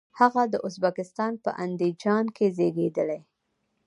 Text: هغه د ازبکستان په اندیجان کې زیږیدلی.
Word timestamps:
هغه 0.19 0.43
د 0.53 0.55
ازبکستان 0.67 1.33
په 1.43 1.49
اندیجان 1.63 2.25
کې 2.35 2.45
زیږیدلی. 2.57 3.21